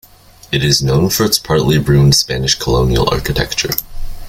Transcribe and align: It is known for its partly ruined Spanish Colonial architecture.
It 0.51 0.63
is 0.63 0.81
known 0.81 1.11
for 1.11 1.25
its 1.27 1.37
partly 1.37 1.77
ruined 1.77 2.15
Spanish 2.15 2.55
Colonial 2.57 3.07
architecture. 3.13 3.69